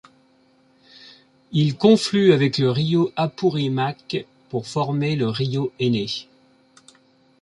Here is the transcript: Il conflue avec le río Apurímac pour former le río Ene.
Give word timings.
Il 1.51 1.77
conflue 1.77 2.33
avec 2.33 2.57
le 2.57 2.71
río 2.71 3.11
Apurímac 3.15 4.25
pour 4.49 4.65
former 4.65 5.15
le 5.15 5.29
río 5.29 5.71
Ene. 5.79 6.25